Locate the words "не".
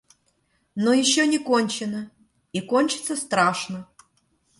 1.27-1.37